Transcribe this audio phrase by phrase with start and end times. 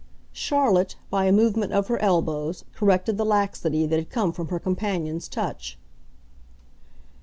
[0.33, 4.57] Charlotte, by a movement of her elbows, corrected the laxity that had come from her
[4.57, 5.77] companion's touch.